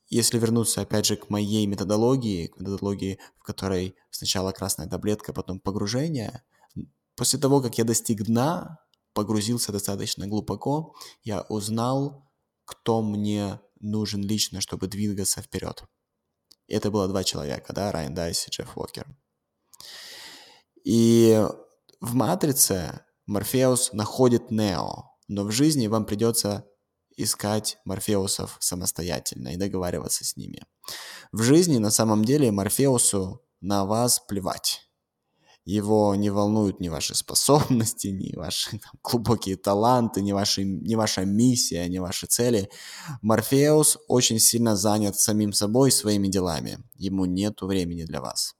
если 0.08 0.38
вернуться, 0.38 0.80
опять 0.80 1.06
же, 1.06 1.16
к 1.16 1.30
моей 1.30 1.66
методологии, 1.66 2.48
к 2.48 2.58
методологии, 2.58 3.18
в 3.38 3.42
которой 3.42 3.96
сначала 4.10 4.52
красная 4.52 4.88
таблетка, 4.88 5.32
потом 5.32 5.60
погружение, 5.60 6.42
после 7.16 7.38
того, 7.38 7.60
как 7.60 7.78
я 7.78 7.84
достиг 7.84 8.24
дна, 8.24 8.78
погрузился 9.12 9.72
достаточно 9.72 10.26
глубоко, 10.26 10.94
я 11.22 11.42
узнал, 11.42 12.30
кто 12.64 13.02
мне 13.02 13.60
нужен 13.80 14.22
лично, 14.22 14.60
чтобы 14.60 14.88
двигаться 14.88 15.42
вперед. 15.42 15.84
Это 16.68 16.90
было 16.90 17.08
два 17.08 17.24
человека, 17.24 17.72
да, 17.72 17.90
Райан 17.90 18.14
Дайс 18.14 18.46
и 18.46 18.50
Джефф 18.50 18.76
Уокер. 18.76 19.06
И 20.84 21.44
в 22.00 22.14
«Матрице» 22.14 23.04
Морфеус 23.30 23.92
находит 23.92 24.50
Нео, 24.50 25.04
но 25.28 25.44
в 25.44 25.52
жизни 25.52 25.86
вам 25.86 26.04
придется 26.04 26.66
искать 27.16 27.78
Морфеусов 27.84 28.56
самостоятельно 28.58 29.50
и 29.54 29.56
договариваться 29.56 30.24
с 30.24 30.36
ними. 30.36 30.64
В 31.30 31.42
жизни 31.42 31.78
на 31.78 31.92
самом 31.92 32.24
деле 32.24 32.50
Морфеусу 32.50 33.40
на 33.60 33.84
вас 33.84 34.18
плевать. 34.18 34.80
Его 35.64 36.12
не 36.16 36.30
волнуют 36.30 36.80
ни 36.80 36.88
ваши 36.88 37.14
способности, 37.14 38.08
ни 38.08 38.34
ваши 38.34 38.70
там, 38.80 38.92
глубокие 39.00 39.56
таланты, 39.56 40.22
ни, 40.22 40.32
ваши, 40.32 40.64
ни 40.64 40.96
ваша 40.96 41.24
миссия, 41.24 41.88
ни 41.88 41.98
ваши 41.98 42.26
цели. 42.26 42.68
Морфеус 43.22 43.98
очень 44.08 44.40
сильно 44.40 44.74
занят 44.74 45.16
самим 45.16 45.52
собой, 45.52 45.92
своими 45.92 46.26
делами. 46.26 46.82
Ему 46.96 47.26
нет 47.26 47.62
времени 47.62 48.02
для 48.02 48.20
вас. 48.20 48.56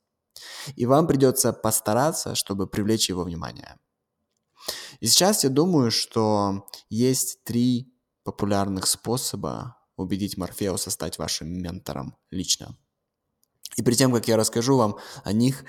И 0.77 0.87
вам 0.87 1.09
придется 1.09 1.53
постараться, 1.53 2.37
чтобы 2.37 2.69
привлечь 2.69 3.09
его 3.09 3.25
внимание. 3.25 3.77
И 5.01 5.07
сейчас 5.07 5.45
я 5.45 5.51
думаю, 5.51 5.91
что 5.91 6.67
есть 6.89 7.43
три 7.45 7.93
популярных 8.23 8.87
способа 8.87 9.77
убедить 9.97 10.37
Морфеуса 10.37 10.91
стать 10.91 11.19
вашим 11.19 11.53
ментором 11.53 12.17
лично. 12.31 12.77
И 13.77 13.83
перед 13.83 13.99
тем, 13.99 14.13
как 14.13 14.29
я 14.29 14.37
расскажу 14.37 14.77
вам 14.77 14.99
о 15.25 15.33
них, 15.33 15.65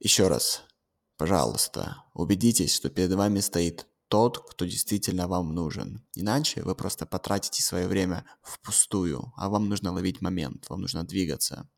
еще 0.00 0.28
раз, 0.28 0.62
пожалуйста, 1.16 2.04
убедитесь, 2.12 2.74
что 2.74 2.90
перед 2.90 3.12
вами 3.12 3.40
стоит 3.40 3.86
тот, 4.08 4.50
кто 4.50 4.64
действительно 4.64 5.28
вам 5.28 5.54
нужен. 5.54 6.04
Иначе 6.14 6.62
вы 6.62 6.74
просто 6.74 7.06
потратите 7.06 7.62
свое 7.62 7.86
время 7.86 8.24
впустую, 8.42 9.32
а 9.36 9.48
вам 9.48 9.68
нужно 9.68 9.92
ловить 9.92 10.20
момент, 10.20 10.68
вам 10.68 10.82
нужно 10.82 11.04
двигаться. 11.04 11.68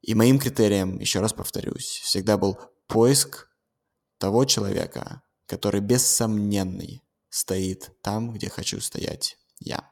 И 0.00 0.14
моим 0.14 0.38
критерием, 0.38 0.98
еще 0.98 1.20
раз 1.20 1.32
повторюсь, 1.32 2.00
всегда 2.02 2.38
был 2.38 2.58
поиск 2.86 3.48
того 4.18 4.44
человека, 4.44 5.22
который 5.50 5.80
бессомненный 5.80 7.02
стоит 7.28 7.90
там, 8.02 8.32
где 8.32 8.48
хочу 8.48 8.80
стоять 8.80 9.36
я. 9.58 9.90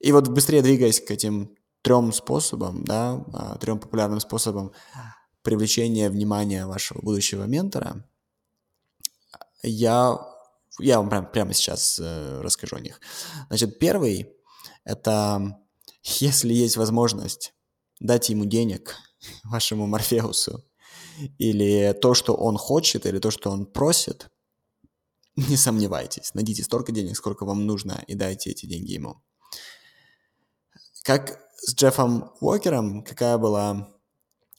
И 0.00 0.10
вот 0.10 0.26
быстрее 0.26 0.62
двигаясь 0.62 1.00
к 1.00 1.12
этим 1.12 1.54
трем 1.82 2.12
способам, 2.12 2.84
да, 2.84 3.24
а, 3.32 3.56
трем 3.58 3.78
популярным 3.78 4.18
способам 4.18 4.72
привлечения 5.42 6.10
внимания 6.10 6.66
вашего 6.66 7.00
будущего 7.00 7.44
ментора, 7.44 8.04
я, 9.62 10.18
я 10.80 10.98
вам 10.98 11.08
прям, 11.08 11.30
прямо 11.30 11.54
сейчас 11.54 12.00
э, 12.00 12.40
расскажу 12.40 12.76
о 12.76 12.80
них. 12.80 13.00
Значит, 13.46 13.78
первый– 13.78 14.32
это 14.84 15.60
если 16.02 16.52
есть 16.52 16.76
возможность 16.76 17.54
дать 18.00 18.28
ему 18.28 18.44
денег, 18.44 18.96
вашему 19.44 19.86
Морфеусу, 19.86 20.64
или 21.38 21.92
то, 22.00 22.14
что 22.14 22.34
он 22.34 22.56
хочет, 22.56 23.06
или 23.06 23.18
то, 23.18 23.30
что 23.30 23.50
он 23.50 23.66
просит, 23.66 24.30
не 25.36 25.56
сомневайтесь, 25.56 26.34
найдите 26.34 26.62
столько 26.62 26.92
денег, 26.92 27.16
сколько 27.16 27.44
вам 27.44 27.66
нужно, 27.66 28.04
и 28.06 28.14
дайте 28.14 28.50
эти 28.50 28.66
деньги 28.66 28.92
ему. 28.92 29.22
Как 31.04 31.40
с 31.56 31.74
Джеффом 31.74 32.32
Уокером, 32.40 33.02
какая 33.02 33.38
была 33.38 33.92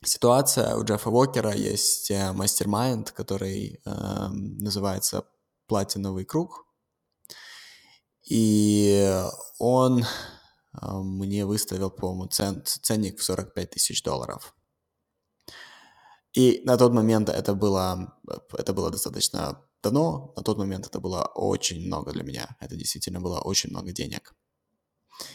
ситуация? 0.04 0.76
У 0.76 0.84
Джеффа 0.84 1.10
Уокера 1.10 1.54
есть 1.54 2.12
э, 2.12 2.32
мастер-майнд, 2.34 3.12
который 3.12 3.80
э, 3.86 4.28
называется 4.30 5.26
«Платиновый 5.68 6.26
круг», 6.26 6.66
и 8.30 9.22
он 9.60 10.04
э, 10.04 10.06
мне 10.92 11.46
выставил, 11.46 11.92
по-моему, 11.92 12.28
цен, 12.28 12.64
ценник 12.66 13.20
в 13.20 13.24
45 13.24 13.70
тысяч 13.72 14.02
долларов. 14.02 14.56
И 16.34 16.62
на 16.66 16.78
тот 16.78 16.94
момент 16.94 17.30
это 17.30 17.54
было, 17.54 18.18
это 18.54 18.74
было 18.74 18.90
достаточно 18.90 19.62
давно, 19.84 20.34
на 20.36 20.44
тот 20.44 20.58
момент 20.58 20.88
это 20.88 21.00
было 21.00 21.24
очень 21.36 21.86
много 21.86 22.12
для 22.12 22.24
меня. 22.24 22.58
Это 22.60 22.76
действительно 22.76 23.22
было 23.22 23.40
очень 23.40 23.70
много 23.70 23.92
денег. 23.92 24.36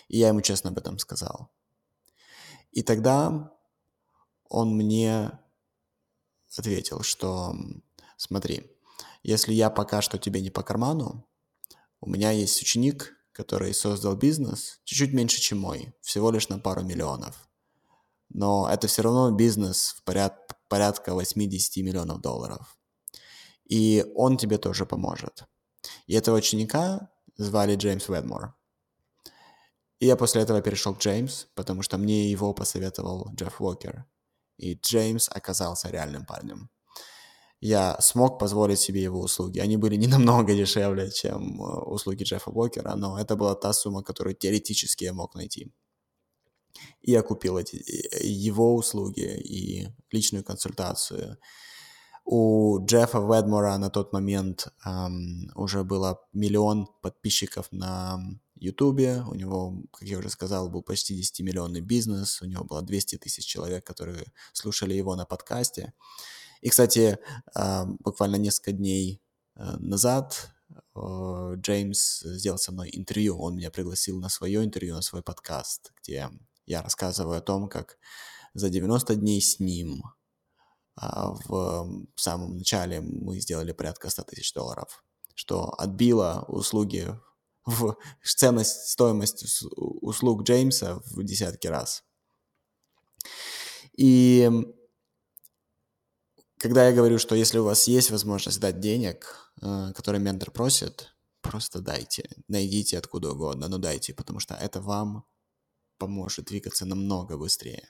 И 0.09 0.19
я 0.19 0.29
ему 0.29 0.41
честно 0.41 0.71
об 0.71 0.79
этом 0.79 0.99
сказал. 0.99 1.51
И 2.73 2.83
тогда 2.83 3.53
он 4.49 4.77
мне 4.77 5.39
ответил, 6.57 7.03
что 7.03 7.55
смотри, 8.17 8.71
если 9.23 9.53
я 9.53 9.71
пока 9.71 10.03
что 10.03 10.19
тебе 10.19 10.41
не 10.41 10.51
по 10.51 10.63
карману, 10.63 11.29
у 12.01 12.09
меня 12.09 12.31
есть 12.31 12.61
ученик, 12.61 13.15
который 13.33 13.75
создал 13.75 14.17
бизнес 14.17 14.81
чуть-чуть 14.85 15.13
меньше, 15.13 15.41
чем 15.41 15.61
мой, 15.61 15.95
всего 16.01 16.31
лишь 16.31 16.49
на 16.49 16.59
пару 16.59 16.83
миллионов. 16.83 17.49
Но 18.31 18.69
это 18.71 18.89
все 18.89 19.03
равно 19.03 19.31
бизнес 19.31 19.95
в 19.97 20.03
поряд, 20.03 20.48
порядка 20.69 21.15
80 21.15 21.85
миллионов 21.85 22.21
долларов. 22.21 22.79
И 23.65 24.05
он 24.15 24.37
тебе 24.37 24.59
тоже 24.59 24.87
поможет. 24.87 25.45
И 26.07 26.15
этого 26.15 26.37
ученика 26.37 27.11
звали 27.37 27.77
Джеймс 27.77 28.09
Ведмор. 28.09 28.55
И 30.01 30.07
я 30.07 30.17
после 30.17 30.43
этого 30.43 30.63
перешел 30.63 30.95
к 30.95 31.01
Джеймс, 31.01 31.47
потому 31.55 31.83
что 31.83 31.99
мне 31.99 32.31
его 32.31 32.55
посоветовал 32.55 33.31
Джефф 33.35 33.61
Уокер. 33.61 34.07
И 34.57 34.75
Джеймс 34.75 35.29
оказался 35.29 35.89
реальным 35.89 36.25
парнем. 36.25 36.71
Я 37.61 37.97
смог 38.01 38.39
позволить 38.39 38.79
себе 38.79 39.03
его 39.03 39.21
услуги. 39.21 39.59
Они 39.59 39.77
были 39.77 39.97
не 39.97 40.07
намного 40.07 40.55
дешевле, 40.55 41.11
чем 41.11 41.61
э, 41.61 41.81
услуги 41.87 42.23
Джеффа 42.23 42.51
Уокера, 42.51 42.95
но 42.95 43.19
это 43.19 43.35
была 43.35 43.57
та 43.57 43.73
сумма, 43.73 44.03
которую 44.05 44.37
теоретически 44.37 45.05
я 45.05 45.13
мог 45.13 45.35
найти. 45.35 45.73
И 47.01 47.13
я 47.13 47.23
эти, 47.59 47.77
э, 47.77 48.27
его 48.27 48.75
услуги 48.75 49.41
и 49.45 49.89
личную 50.11 50.45
консультацию. 50.45 51.39
У 52.31 52.85
Джеффа 52.85 53.21
Ведмора 53.21 53.79
на 53.79 53.89
тот 53.89 54.13
момент 54.13 54.69
эм, 54.85 55.51
уже 55.55 55.83
было 55.83 56.21
миллион 56.35 56.87
подписчиков 57.01 57.69
на 57.73 58.21
Ютубе. 58.55 59.23
У 59.27 59.35
него, 59.35 59.83
как 59.93 60.07
я 60.07 60.19
уже 60.19 60.29
сказал, 60.29 60.69
был 60.69 60.83
почти 60.83 61.19
10-миллионный 61.19 61.81
бизнес. 61.81 62.43
У 62.43 62.45
него 62.45 62.65
было 62.65 62.83
200 62.83 63.17
тысяч 63.17 63.47
человек, 63.47 63.87
которые 63.87 64.27
слушали 64.53 64.93
его 64.93 65.17
на 65.17 65.25
подкасте. 65.25 65.95
И, 66.61 66.69
кстати, 66.69 67.19
а, 67.55 67.87
буквально 67.87 68.37
несколько 68.37 68.73
дней 68.73 69.23
э, 69.55 69.77
назад 69.79 70.51
э, 70.95 71.55
Джеймс 71.57 72.21
сделал 72.25 72.59
со 72.59 72.73
мной 72.73 72.91
интервью. 72.93 73.39
Он 73.39 73.57
меня 73.57 73.71
пригласил 73.71 74.21
на 74.21 74.29
свое 74.29 74.65
интервью, 74.65 74.97
на 74.97 75.03
свой 75.03 75.23
подкаст, 75.23 75.93
где 76.03 76.29
я 76.69 76.83
рассказываю 76.83 77.39
о 77.39 77.43
том, 77.43 77.69
как 77.69 77.99
за 78.55 78.69
90 78.69 79.17
дней 79.17 79.41
с 79.41 79.59
ним 79.59 80.03
а, 80.97 81.33
в 81.47 82.05
самом 82.17 82.59
начале 82.59 83.01
мы 83.01 83.41
сделали 83.41 83.73
порядка 83.73 84.11
100 84.11 84.23
тысяч 84.25 84.53
долларов, 84.53 85.05
что 85.35 85.73
отбило 85.79 86.45
услуги 86.49 87.09
в 87.65 87.97
ценность, 88.25 88.89
стоимость 88.89 89.45
услуг 89.71 90.43
Джеймса 90.43 91.01
в 91.07 91.23
десятки 91.23 91.67
раз. 91.69 92.05
И 93.97 94.51
когда 96.59 96.89
я 96.89 96.95
говорю, 96.95 97.19
что 97.19 97.35
если 97.35 97.59
у 97.59 97.65
вас 97.65 97.89
есть 97.89 98.11
возможность 98.11 98.61
дать 98.61 98.81
денег, 98.81 99.53
э, 99.63 99.93
которые 99.95 100.21
ментор 100.21 100.51
просит, 100.51 101.15
просто 101.41 101.81
дайте. 101.81 102.29
Найдите 102.49 102.99
откуда 102.99 103.33
угодно, 103.33 103.69
но 103.69 103.79
дайте, 103.79 104.13
потому 104.15 104.41
что 104.41 104.55
это 104.55 104.81
вам 104.81 105.25
поможет 105.99 106.47
двигаться 106.47 106.87
намного 106.87 107.37
быстрее. 107.37 107.89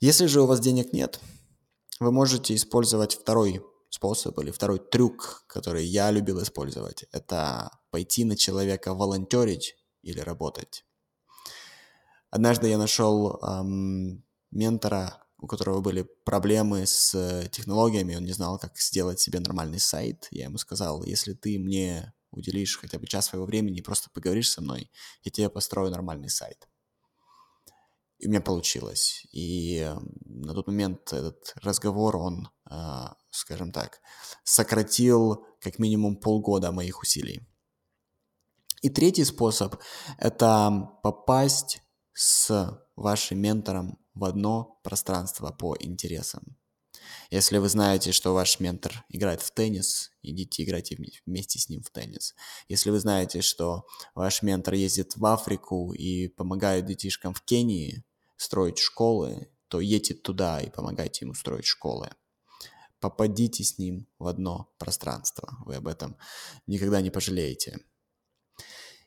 Если 0.00 0.26
же 0.26 0.42
у 0.42 0.46
вас 0.46 0.60
денег 0.60 0.92
нет, 0.92 1.20
вы 2.00 2.12
можете 2.12 2.54
использовать 2.54 3.14
второй 3.14 3.62
способ 3.88 4.38
или 4.40 4.50
второй 4.50 4.78
трюк, 4.78 5.44
который 5.46 5.84
я 5.84 6.10
любил 6.10 6.42
использовать, 6.42 7.04
это 7.12 7.70
пойти 7.90 8.24
на 8.24 8.36
человека 8.36 8.94
волонтерить 8.94 9.76
или 10.02 10.20
работать. 10.20 10.84
Однажды 12.30 12.68
я 12.68 12.78
нашел 12.78 13.38
эм, 13.42 14.24
ментора, 14.50 15.24
у 15.38 15.46
которого 15.46 15.80
были 15.80 16.02
проблемы 16.24 16.86
с 16.86 17.48
технологиями, 17.52 18.16
он 18.16 18.24
не 18.24 18.32
знал, 18.32 18.58
как 18.58 18.78
сделать 18.78 19.20
себе 19.20 19.40
нормальный 19.40 19.78
сайт. 19.78 20.26
Я 20.30 20.44
ему 20.44 20.58
сказал, 20.58 21.04
если 21.04 21.34
ты 21.34 21.58
мне 21.58 22.13
уделишь 22.34 22.78
хотя 22.78 22.98
бы 22.98 23.06
час 23.06 23.26
своего 23.26 23.46
времени 23.46 23.78
и 23.78 23.82
просто 23.82 24.10
поговоришь 24.10 24.50
со 24.50 24.60
мной, 24.60 24.90
я 25.22 25.30
тебе 25.30 25.48
построю 25.48 25.90
нормальный 25.90 26.28
сайт. 26.28 26.68
И 28.18 28.26
у 28.26 28.30
меня 28.30 28.40
получилось. 28.40 29.26
И 29.32 29.78
эм, 29.78 30.12
на 30.24 30.54
тот 30.54 30.66
момент 30.66 31.12
этот 31.12 31.52
разговор, 31.62 32.16
он, 32.16 32.48
э, 32.70 33.06
скажем 33.30 33.72
так, 33.72 34.00
сократил 34.44 35.44
как 35.60 35.78
минимум 35.78 36.16
полгода 36.16 36.72
моих 36.72 37.02
усилий. 37.02 37.46
И 38.82 38.90
третий 38.90 39.24
способ– 39.24 39.76
это 40.18 40.90
попасть 41.02 41.80
с 42.12 42.78
вашим 42.96 43.40
ментором 43.40 43.98
в 44.14 44.24
одно 44.24 44.80
пространство 44.84 45.50
по 45.50 45.76
интересам. 45.78 46.56
Если 47.30 47.58
вы 47.58 47.68
знаете, 47.68 48.12
что 48.12 48.34
ваш 48.34 48.60
ментор 48.60 49.04
играет 49.08 49.42
в 49.42 49.50
теннис, 49.50 50.10
идите 50.22 50.62
играйте 50.64 50.96
вместе 51.26 51.58
с 51.58 51.68
ним 51.68 51.82
в 51.82 51.90
теннис. 51.90 52.34
Если 52.68 52.90
вы 52.90 53.00
знаете, 53.00 53.42
что 53.42 53.86
ваш 54.14 54.42
ментор 54.42 54.74
ездит 54.74 55.16
в 55.16 55.26
Африку 55.26 55.92
и 55.92 56.28
помогает 56.28 56.86
детишкам 56.86 57.34
в 57.34 57.42
Кении, 57.42 58.04
строить 58.36 58.78
школы, 58.78 59.50
то 59.68 59.80
едьте 59.80 60.14
туда 60.14 60.60
и 60.60 60.70
помогайте 60.70 61.24
ему 61.24 61.34
строить 61.34 61.66
школы. 61.66 62.10
Попадите 63.00 63.64
с 63.64 63.78
ним 63.78 64.06
в 64.18 64.26
одно 64.26 64.72
пространство. 64.78 65.56
Вы 65.66 65.76
об 65.76 65.88
этом 65.88 66.16
никогда 66.66 67.00
не 67.00 67.10
пожалеете. 67.10 67.80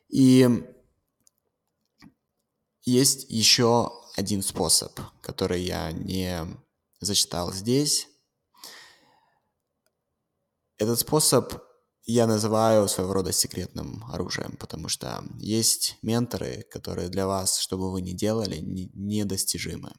И 0.08 0.48
есть 2.82 3.26
еще 3.28 3.92
один 4.16 4.42
способ, 4.42 4.98
который 5.20 5.62
я 5.62 5.92
не 5.92 6.46
зачитал 7.00 7.52
здесь. 7.52 8.08
Этот 10.76 11.00
способ 11.00 11.54
я 12.04 12.26
называю 12.26 12.88
своего 12.88 13.12
рода 13.12 13.32
секретным 13.32 14.04
оружием, 14.10 14.56
потому 14.58 14.88
что 14.88 15.22
есть 15.38 15.98
менторы, 16.02 16.62
которые 16.70 17.08
для 17.08 17.26
вас, 17.26 17.58
что 17.58 17.76
бы 17.76 17.92
вы 17.92 18.00
ни 18.00 18.12
делали, 18.12 18.58
не, 18.58 18.90
недостижимы. 18.94 19.92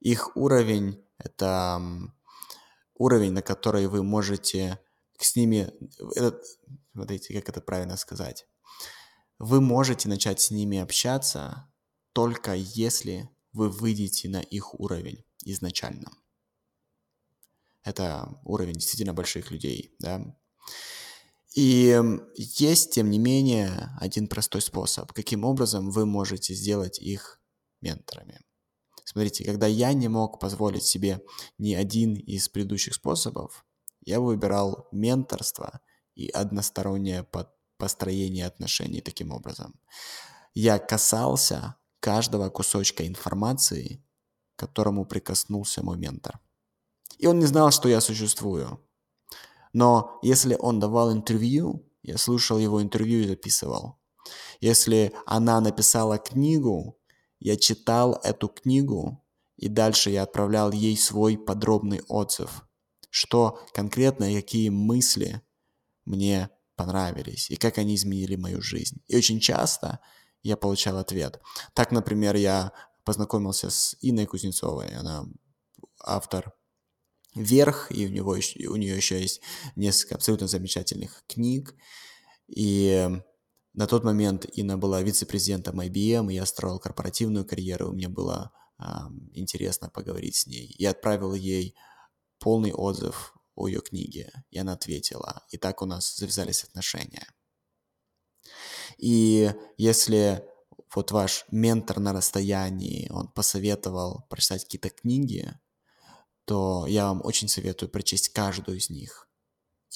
Их 0.00 0.36
уровень— 0.36 1.02
это 1.18 1.80
уровень, 2.94 3.32
на 3.32 3.42
который 3.42 3.86
вы 3.86 4.02
можете 4.02 4.78
с 5.18 5.36
ними... 5.36 5.72
Этот, 6.14 6.42
смотрите, 6.92 7.34
как 7.34 7.48
это 7.48 7.60
правильно 7.60 7.96
сказать. 7.96 8.46
Вы 9.38 9.60
можете 9.60 10.08
начать 10.08 10.40
с 10.40 10.50
ними 10.50 10.78
общаться 10.78 11.72
только 12.12 12.54
если 12.54 13.30
вы 13.52 13.70
выйдете 13.70 14.28
на 14.28 14.40
их 14.40 14.78
уровень 14.78 15.24
изначально. 15.44 16.12
Это 17.82 18.40
уровень 18.44 18.74
действительно 18.74 19.14
больших 19.14 19.50
людей, 19.50 19.94
да. 19.98 20.36
И 21.54 21.98
есть, 22.36 22.92
тем 22.92 23.10
не 23.10 23.18
менее, 23.18 23.90
один 23.98 24.28
простой 24.28 24.60
способ, 24.60 25.12
каким 25.12 25.44
образом 25.44 25.90
вы 25.90 26.06
можете 26.06 26.54
сделать 26.54 27.00
их 27.00 27.40
менторами. 27.80 28.40
Смотрите, 29.04 29.44
когда 29.44 29.66
я 29.66 29.92
не 29.92 30.06
мог 30.08 30.38
позволить 30.38 30.84
себе 30.84 31.20
ни 31.58 31.74
один 31.74 32.14
из 32.14 32.48
предыдущих 32.48 32.94
способов, 32.94 33.64
я 34.02 34.20
выбирал 34.20 34.86
менторство 34.92 35.80
и 36.14 36.28
одностороннее 36.28 37.26
построение 37.76 38.46
отношений 38.46 39.00
таким 39.00 39.32
образом. 39.32 39.80
Я 40.54 40.78
касался 40.78 41.76
каждого 41.98 42.50
кусочка 42.50 43.06
информации, 43.06 44.04
которому 44.60 45.06
прикоснулся 45.06 45.82
мой 45.82 45.96
ментор. 45.96 46.38
И 47.18 47.26
он 47.26 47.38
не 47.38 47.46
знал, 47.46 47.70
что 47.70 47.88
я 47.88 48.00
существую. 48.00 48.78
Но 49.72 50.18
если 50.22 50.56
он 50.58 50.80
давал 50.80 51.12
интервью, 51.12 51.86
я 52.02 52.18
слушал 52.18 52.58
его 52.58 52.82
интервью 52.82 53.20
и 53.20 53.28
записывал. 53.28 53.98
Если 54.60 55.12
она 55.26 55.60
написала 55.60 56.18
книгу, 56.18 56.98
я 57.38 57.56
читал 57.56 58.20
эту 58.22 58.48
книгу, 58.48 59.24
и 59.56 59.68
дальше 59.68 60.10
я 60.10 60.22
отправлял 60.22 60.72
ей 60.72 60.96
свой 60.96 61.38
подробный 61.38 62.02
отзыв. 62.08 62.66
Что 63.10 63.58
конкретно, 63.72 64.32
какие 64.32 64.68
мысли 64.68 65.40
мне 66.04 66.50
понравились, 66.76 67.50
и 67.50 67.56
как 67.56 67.78
они 67.78 67.94
изменили 67.94 68.36
мою 68.36 68.60
жизнь. 68.62 69.02
И 69.08 69.16
очень 69.16 69.40
часто 69.40 70.00
я 70.42 70.56
получал 70.56 70.98
ответ. 70.98 71.40
Так, 71.74 71.92
например, 71.92 72.36
я 72.36 72.72
познакомился 73.10 73.70
с 73.70 73.96
Инной 74.02 74.26
Кузнецовой. 74.26 74.94
Она 74.94 75.26
автор 75.98 76.52
«Вверх», 77.34 77.90
и 77.90 78.06
у, 78.06 78.08
него, 78.08 78.36
у 78.68 78.76
нее 78.76 78.96
еще 78.96 79.20
есть 79.20 79.40
несколько 79.74 80.14
абсолютно 80.14 80.46
замечательных 80.46 81.24
книг. 81.26 81.74
И 82.46 83.10
на 83.72 83.86
тот 83.88 84.04
момент 84.04 84.46
Инна 84.52 84.78
была 84.78 85.02
вице-президентом 85.02 85.80
IBM, 85.80 86.30
и 86.30 86.36
я 86.36 86.46
строил 86.46 86.78
корпоративную 86.78 87.44
карьеру, 87.44 87.90
мне 87.90 88.08
было 88.08 88.52
э, 88.78 88.84
интересно 89.32 89.90
поговорить 89.90 90.36
с 90.36 90.46
ней. 90.46 90.72
Я 90.78 90.90
отправил 90.90 91.34
ей 91.34 91.74
полный 92.38 92.72
отзыв 92.72 93.34
о 93.56 93.66
ее 93.66 93.80
книге, 93.80 94.30
и 94.52 94.58
она 94.60 94.74
ответила. 94.74 95.42
И 95.50 95.56
так 95.56 95.82
у 95.82 95.84
нас 95.84 96.14
завязались 96.16 96.62
отношения. 96.62 97.26
И 98.98 99.52
если 99.78 100.48
вот 100.94 101.10
ваш 101.12 101.44
ментор 101.50 102.00
на 102.00 102.12
расстоянии, 102.12 103.08
он 103.10 103.28
посоветовал 103.28 104.26
прочитать 104.28 104.64
какие-то 104.64 104.90
книги, 104.90 105.52
то 106.44 106.86
я 106.86 107.06
вам 107.06 107.20
очень 107.24 107.48
советую 107.48 107.90
прочесть 107.90 108.30
каждую 108.30 108.78
из 108.78 108.90
них 108.90 109.28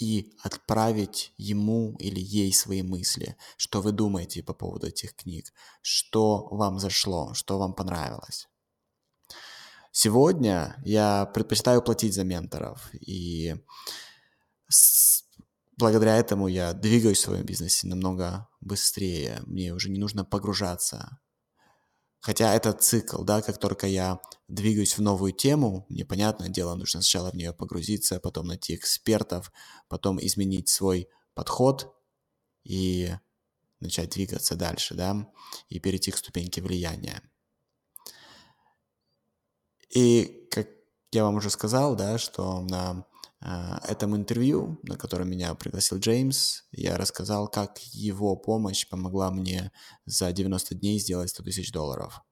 и 0.01 0.35
отправить 0.43 1.33
ему 1.37 1.97
или 1.99 2.21
ей 2.21 2.53
свои 2.53 2.83
мысли, 2.83 3.37
что 3.57 3.81
вы 3.81 3.93
думаете 3.93 4.43
по 4.43 4.53
поводу 4.53 4.89
этих 4.89 5.15
книг, 5.15 5.53
что 5.83 6.49
вам 6.51 6.79
зашло, 6.79 7.33
что 7.35 7.59
вам 7.59 7.75
понравилось. 7.75 8.49
Сегодня 9.93 10.77
я 10.85 11.27
предпочитаю 11.27 11.81
платить 11.81 12.15
за 12.15 12.25
менторов, 12.25 12.91
и 12.95 13.55
с... 14.69 15.23
благодаря 15.77 16.17
этому 16.17 16.49
я 16.49 16.73
двигаюсь 16.73 17.19
в 17.19 17.23
своем 17.23 17.45
бизнесе 17.45 17.87
намного 17.87 18.49
быстрее. 18.65 19.43
Мне 19.47 19.73
уже 19.73 19.91
не 19.91 19.99
нужно 19.99 20.25
погружаться 20.25 21.21
Хотя 22.25 22.55
это 22.55 22.73
цикл, 22.73 23.23
да, 23.23 23.43
как 23.43 23.59
только 23.59 23.87
я 23.87 24.19
двигаюсь 24.49 24.97
в 24.97 25.03
новую 25.03 25.33
тему, 25.33 25.85
мне 25.91 26.07
понятное 26.07 26.49
дело, 26.49 26.75
нужно 26.75 27.03
сначала 27.03 27.31
в 27.31 27.35
нее 27.35 27.53
погрузиться, 27.53 28.19
потом 28.19 28.47
найти 28.47 28.77
экспертов, 28.77 29.53
потом 29.89 30.19
изменить 30.19 30.71
свой 30.71 31.07
подход 31.35 31.95
и 32.63 33.13
начать 33.79 34.09
двигаться 34.09 34.57
дальше, 34.57 34.95
да, 34.95 35.31
и 35.69 35.79
перейти 35.81 36.13
к 36.13 36.17
ступеньке 36.17 36.63
влияния. 36.63 37.21
И 39.91 40.49
как 40.51 40.71
я 41.13 41.25
вам 41.25 41.35
уже 41.35 41.51
сказал, 41.51 41.95
да, 41.95 42.17
что 42.17 42.63
на 42.63 43.05
этом 43.45 44.17
интервью, 44.17 44.79
на 44.83 44.97
котором 44.97 45.29
меня 45.29 45.55
пригласил 45.55 45.99
Джеймс, 45.99 46.63
я 46.73 46.97
рассказал, 46.97 47.47
как 47.47 47.79
его 47.93 48.37
помощь 48.37 48.89
помогла 48.89 49.31
мне 49.31 49.71
за 50.07 50.33
90 50.33 50.75
дней 50.75 50.99
сделать 50.99 51.31
100 51.31 51.43
тысяч 51.43 51.71
долларов. 51.71 52.23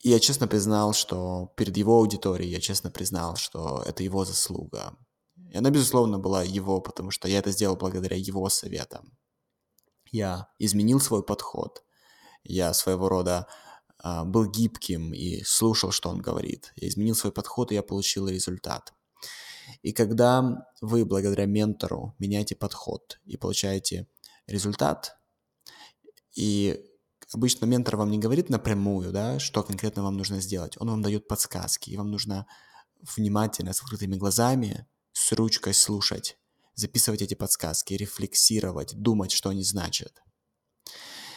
И 0.00 0.10
я 0.10 0.20
честно 0.20 0.46
признал, 0.46 0.92
что 0.92 1.52
перед 1.56 1.76
его 1.76 1.96
аудиторией 1.96 2.50
я 2.50 2.60
честно 2.60 2.90
признал, 2.90 3.36
что 3.36 3.82
это 3.84 4.04
его 4.04 4.24
заслуга. 4.24 4.96
И 5.50 5.56
она, 5.56 5.70
безусловно, 5.70 6.18
была 6.18 6.42
его, 6.44 6.80
потому 6.80 7.10
что 7.10 7.26
я 7.26 7.38
это 7.38 7.50
сделал 7.50 7.76
благодаря 7.76 8.16
его 8.16 8.48
советам. 8.50 9.16
Я 10.12 10.48
изменил 10.60 11.00
свой 11.00 11.24
подход. 11.24 11.82
Я 12.44 12.72
своего 12.74 13.08
рода 13.08 13.48
а, 13.98 14.24
был 14.24 14.44
гибким 14.44 15.12
и 15.12 15.42
слушал, 15.42 15.90
что 15.90 16.10
он 16.10 16.20
говорит. 16.20 16.72
Я 16.76 16.88
изменил 16.88 17.14
свой 17.14 17.32
подход, 17.32 17.72
и 17.72 17.74
я 17.74 17.82
получил 17.82 18.28
результат. 18.28 18.92
И 19.82 19.92
когда 19.92 20.66
вы 20.80 21.04
благодаря 21.04 21.46
ментору 21.46 22.14
меняете 22.18 22.54
подход 22.54 23.20
и 23.24 23.36
получаете 23.36 24.06
результат, 24.46 25.16
и 26.34 26.84
обычно 27.32 27.66
ментор 27.66 27.96
вам 27.96 28.10
не 28.10 28.18
говорит 28.18 28.50
напрямую, 28.50 29.12
да, 29.12 29.38
что 29.38 29.62
конкретно 29.62 30.02
вам 30.02 30.16
нужно 30.16 30.40
сделать, 30.40 30.76
он 30.78 30.90
вам 30.90 31.02
дает 31.02 31.28
подсказки, 31.28 31.90
и 31.90 31.96
вам 31.96 32.10
нужно 32.10 32.46
внимательно, 33.16 33.72
с 33.72 33.80
открытыми 33.80 34.16
глазами, 34.16 34.86
с 35.12 35.32
ручкой 35.32 35.74
слушать, 35.74 36.38
записывать 36.74 37.22
эти 37.22 37.34
подсказки, 37.34 37.94
рефлексировать, 37.94 38.94
думать, 38.94 39.32
что 39.32 39.50
они 39.50 39.62
значат. 39.62 40.22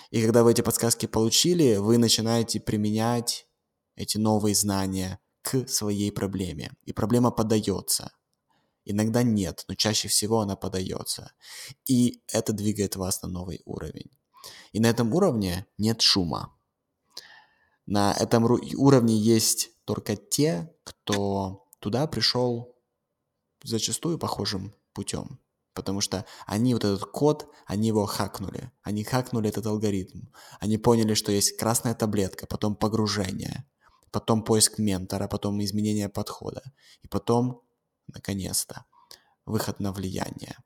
И 0.10 0.24
когда 0.24 0.44
вы 0.44 0.52
эти 0.52 0.62
подсказки 0.62 1.06
получили, 1.06 1.76
вы 1.76 1.98
начинаете 1.98 2.60
применять 2.60 3.48
эти 3.96 4.18
новые 4.18 4.56
знания 4.56 5.20
к 5.48 5.70
своей 5.70 6.12
проблеме. 6.12 6.74
И 6.84 6.92
проблема 6.92 7.32
подается. 7.32 8.12
Иногда 8.84 9.24
нет, 9.24 9.64
но 9.70 9.76
чаще 9.76 10.10
всего 10.10 10.42
она 10.42 10.56
подается. 10.58 11.32
И 11.86 12.22
это 12.34 12.52
двигает 12.52 12.98
вас 12.98 13.22
на 13.22 13.30
новый 13.30 13.62
уровень. 13.66 14.12
И 14.74 14.80
на 14.80 14.88
этом 14.88 15.14
уровне 15.14 15.66
нет 15.78 16.02
шума. 16.02 16.54
На 17.86 18.14
этом 18.14 18.44
уровне 18.44 19.16
есть 19.16 19.72
только 19.86 20.18
те, 20.18 20.70
кто 20.84 21.66
туда 21.80 22.08
пришел 22.08 22.76
зачастую 23.64 24.20
похожим 24.20 24.74
путем. 24.94 25.40
Потому 25.74 26.02
что 26.02 26.26
они 26.46 26.74
вот 26.74 26.84
этот 26.84 27.06
код, 27.06 27.48
они 27.66 27.88
его 27.88 28.06
хакнули. 28.06 28.72
Они 28.84 29.04
хакнули 29.04 29.48
этот 29.48 29.66
алгоритм. 29.66 30.26
Они 30.60 30.78
поняли, 30.78 31.14
что 31.14 31.32
есть 31.32 31.56
красная 31.58 31.94
таблетка, 31.94 32.48
потом 32.48 32.76
погружение, 32.76 33.66
потом 34.12 34.44
поиск 34.44 34.78
ментора, 34.78 35.28
потом 35.28 35.64
изменение 35.64 36.10
подхода. 36.10 36.64
И 37.02 37.08
потом 37.08 37.62
наконец-то, 38.08 38.86
выход 39.46 39.80
на 39.80 39.92
влияние. 39.92 40.58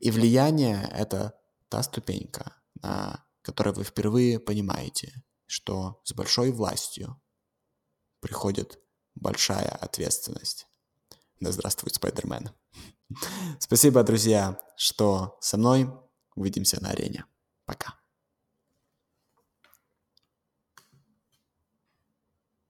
И 0.00 0.10
влияние— 0.10 0.88
это 0.92 1.38
та 1.68 1.82
ступенька, 1.82 2.56
на 2.82 3.24
которой 3.42 3.74
вы 3.74 3.84
впервые 3.84 4.38
понимаете, 4.38 5.22
что 5.46 6.00
с 6.04 6.12
большой 6.12 6.52
властью 6.52 7.20
приходит 8.20 8.78
большая 9.14 9.70
ответственность. 9.70 10.66
Да 11.40 11.52
здравствует 11.52 11.94
Спайдермен. 11.94 12.50
Спасибо, 13.58 14.02
друзья, 14.02 14.60
что 14.76 15.36
со 15.40 15.56
мной. 15.56 15.90
Увидимся 16.34 16.82
на 16.82 16.90
арене. 16.90 17.24
Пока. 17.64 17.95